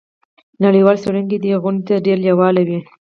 نړیوال 0.63 0.97
څیړونکي 1.03 1.37
دې 1.43 1.53
غونډې 1.63 1.83
ته 1.87 1.95
ډیر 2.05 2.17
لیواله 2.25 2.61
وي. 2.67 2.79